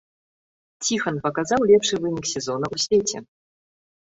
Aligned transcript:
Ціхан 0.87 1.19
паказаў 1.27 1.67
лепшы 1.73 1.95
вынік 2.07 2.25
сезона 2.33 2.65
ў 2.73 2.87
свеце. 2.87 3.17